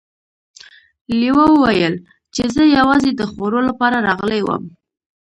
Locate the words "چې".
2.33-2.43